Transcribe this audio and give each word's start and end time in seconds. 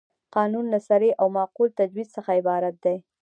قانون 0.35 0.65
له 0.73 0.79
صریح 0.89 1.13
او 1.21 1.27
معقول 1.37 1.69
تجویز 1.79 2.07
څخه 2.15 2.29
عبارت 2.39 2.75
دی. 2.85 2.97